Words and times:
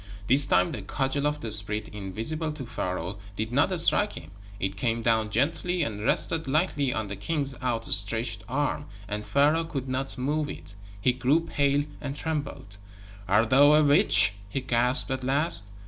This 0.25 0.47
time 0.47 0.71
the 0.71 0.81
cudgel 0.81 1.27
of 1.27 1.41
the 1.41 1.51
spirit 1.51 1.87
invisible 1.89 2.51
to 2.53 2.65
Pharaoh 2.65 3.19
did 3.35 3.51
not 3.51 3.79
strike 3.79 4.13
him: 4.13 4.31
it 4.59 4.75
came 4.75 5.03
down 5.03 5.29
gently 5.29 5.83
and 5.83 6.01
rested 6.03 6.47
lightly 6.47 6.91
on 6.91 7.07
the 7.07 7.15
king's 7.15 7.53
out 7.61 7.85
stretched 7.85 8.43
arm. 8.49 8.87
And 9.07 9.23
Pharaoh 9.23 9.63
could 9.63 9.87
not 9.87 10.17
move 10.17 10.49
it. 10.49 10.73
He 10.99 11.13
grew 11.13 11.41
pale 11.41 11.83
and 12.01 12.15
trembled. 12.15 12.77
"Art 13.27 13.51
thou 13.51 13.73
a 13.73 13.83
witch?" 13.83 14.33
he 14.49 14.61
gasped, 14.61 15.11
at 15.11 15.23
last. 15.23 15.65